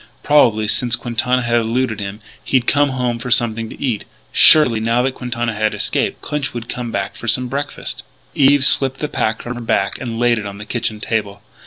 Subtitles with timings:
[0.23, 4.03] Probably, since Quintana had eluded him, he'd come home for something to eat....
[4.31, 8.01] Surely, now that Quintana had escaped, Clinch would come back for some breakfast.
[8.33, 11.43] Eve slipped the pack from her back and laid it on the kitchen table.